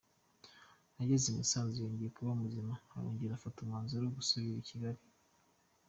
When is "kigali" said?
4.69-5.01